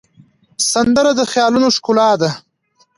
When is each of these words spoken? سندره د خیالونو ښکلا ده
سندره 0.71 1.11
د 1.19 1.21
خیالونو 1.31 1.67
ښکلا 1.75 2.11
ده 2.21 2.31